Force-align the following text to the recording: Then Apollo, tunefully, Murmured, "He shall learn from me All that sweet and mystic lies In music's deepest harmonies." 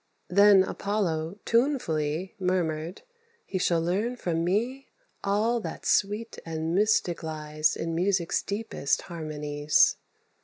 Then 0.31 0.63
Apollo, 0.63 1.37
tunefully, 1.45 2.33
Murmured, 2.39 3.03
"He 3.45 3.59
shall 3.59 3.81
learn 3.83 4.15
from 4.15 4.43
me 4.43 4.87
All 5.23 5.59
that 5.59 5.85
sweet 5.85 6.39
and 6.43 6.73
mystic 6.73 7.21
lies 7.21 7.75
In 7.75 7.93
music's 7.93 8.41
deepest 8.41 9.03
harmonies." 9.03 9.97